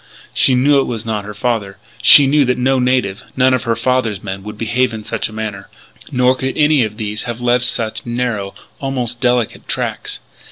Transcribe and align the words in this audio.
She 0.33 0.55
knew 0.55 0.79
it 0.79 0.85
was 0.87 1.05
not 1.05 1.25
her 1.25 1.35
father. 1.35 1.77
She 2.01 2.25
knew 2.25 2.43
that 2.45 2.57
no 2.57 2.79
native 2.79 3.21
none 3.37 3.53
of 3.53 3.65
her 3.65 3.75
father's 3.75 4.23
men 4.23 4.41
would 4.41 4.57
behave 4.57 4.95
in 4.95 5.03
such 5.03 5.29
a 5.29 5.31
manner. 5.31 5.69
Nor 6.11 6.33
could 6.33 6.57
any 6.57 6.83
of 6.83 6.97
these 6.97 7.25
have 7.25 7.39
left 7.39 7.65
such 7.65 8.03
narrow, 8.03 8.55
almost 8.79 9.21
delicate 9.21 9.67
tracks. 9.67 10.19